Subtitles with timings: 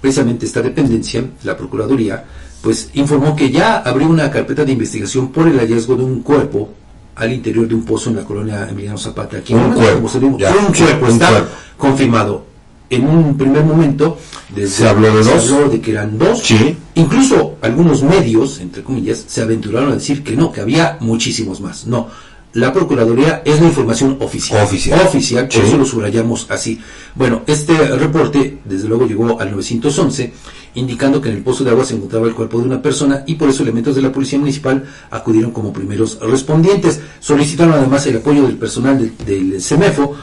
[0.00, 2.24] precisamente esta dependencia, la Procuraduría,
[2.62, 6.70] pues informó que ya abrió una carpeta de investigación por el hallazgo de un cuerpo
[7.16, 9.38] al interior de un pozo en la colonia Emiliano Zapata.
[9.38, 10.08] Aquí Un cuerpo,
[10.38, 10.50] ya.
[10.54, 11.48] un cuerpo, Un está cuerpo.
[11.76, 12.46] confirmado.
[12.90, 14.16] En un primer momento
[14.54, 15.52] desde- Se habló de dos.
[15.52, 16.40] habló de que eran dos.
[16.42, 16.74] Sí.
[16.94, 21.86] Incluso algunos medios, entre comillas, se aventuraron a decir que no, que había muchísimos más.
[21.86, 22.08] No,
[22.54, 24.64] la Procuraduría es la información oficial.
[24.64, 25.00] Oficial.
[25.06, 25.68] Oficial, por Sí.
[25.68, 26.80] eso lo subrayamos así.
[27.14, 30.32] Bueno, este reporte, desde luego, llegó al 911,
[30.74, 33.34] indicando que en el pozo de agua se encontraba el cuerpo de una persona y
[33.34, 37.00] por eso elementos de la Policía Municipal acudieron como primeros respondientes.
[37.20, 39.12] Solicitaron además el apoyo del personal del,
[39.50, 40.14] del CEMEFO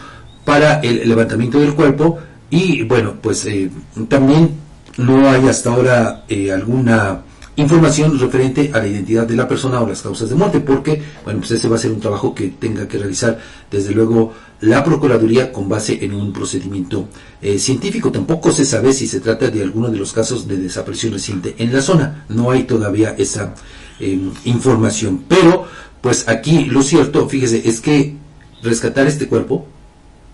[0.43, 2.17] para el levantamiento del cuerpo
[2.49, 3.70] y bueno, pues eh,
[4.07, 4.51] también
[4.98, 7.21] no hay hasta ahora eh, alguna
[7.57, 11.39] información referente a la identidad de la persona o las causas de muerte, porque bueno,
[11.39, 13.39] pues ese va a ser un trabajo que tenga que realizar
[13.71, 17.07] desde luego la Procuraduría con base en un procedimiento
[17.41, 18.11] eh, científico.
[18.11, 21.73] Tampoco se sabe si se trata de alguno de los casos de desaparición reciente en
[21.73, 22.25] la zona.
[22.29, 23.53] No hay todavía esa
[23.99, 25.25] eh, información.
[25.27, 25.65] Pero,
[26.01, 28.15] pues aquí lo cierto, fíjese, es que
[28.62, 29.67] rescatar este cuerpo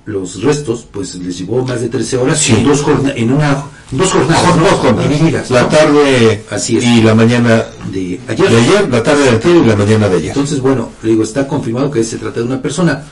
[0.06, 2.54] los restos, pues les llevó más de 13 horas Sí.
[2.54, 4.64] en, dos jorna- en una, dos jornadas ¿no?
[4.64, 5.10] Dos jornadas.
[5.10, 5.68] divididas, La ¿no?
[5.70, 6.84] tarde Así es.
[6.84, 8.90] y la mañana de de ayer.
[8.90, 10.30] la tarde de ayer y la mañana de ayer.
[10.30, 13.04] Entonces, bueno, le digo, está confirmado que se trata de una persona.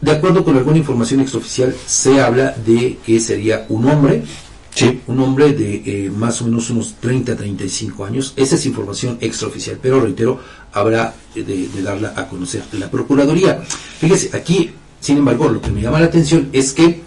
[0.00, 4.24] De acuerdo con alguna información extraoficial, se habla de que sería un hombre,
[4.74, 5.00] Sí.
[5.06, 8.32] un hombre de eh, más o menos unos 30 35 años.
[8.36, 10.40] Esa es información extraoficial, pero reitero,
[10.72, 13.60] habrá de, de darla a conocer la Procuraduría.
[14.00, 14.70] Fíjese, aquí,
[15.02, 17.02] sin embargo, lo que me llama la atención es que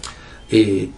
[0.50, 0.90] eh,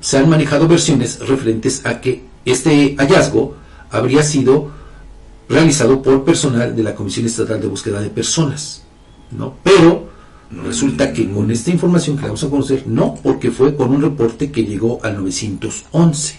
[0.00, 3.54] se han manejado versiones referentes a que este hallazgo
[3.90, 4.70] habría sido
[5.48, 8.82] realizado por personal de la Comisión Estatal de Búsqueda de Personas,
[9.30, 9.54] ¿no?
[9.62, 10.10] Pero
[10.64, 14.50] resulta que con esta información que vamos a conocer, no, porque fue con un reporte
[14.50, 16.36] que llegó al 911.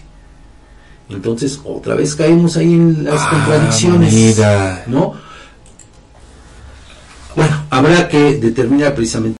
[1.09, 4.83] Entonces, otra vez caemos ahí en las Ah, contradicciones, mira.
[4.87, 5.13] ¿no?
[7.35, 9.31] Bueno, habrá que determinar precisamente